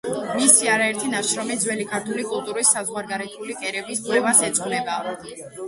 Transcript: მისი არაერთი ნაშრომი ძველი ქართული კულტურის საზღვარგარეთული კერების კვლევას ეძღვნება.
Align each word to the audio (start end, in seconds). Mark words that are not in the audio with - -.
მისი 0.35 0.69
არაერთი 0.75 1.09
ნაშრომი 1.11 1.57
ძველი 1.65 1.85
ქართული 1.91 2.25
კულტურის 2.31 2.73
საზღვარგარეთული 2.79 3.61
კერების 3.63 4.05
კვლევას 4.09 4.45
ეძღვნება. 4.51 5.01